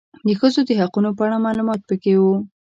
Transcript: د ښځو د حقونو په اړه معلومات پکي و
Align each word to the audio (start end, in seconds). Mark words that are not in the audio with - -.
د 0.25 0.27
ښځو 0.39 0.61
د 0.65 0.69
حقونو 0.81 1.09
په 1.17 1.21
اړه 1.25 1.37
معلومات 1.45 1.81
پکي 1.89 2.13
و 2.19 2.23